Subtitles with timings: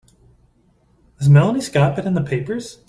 [1.19, 2.79] Has Melanie Scott been in the papers?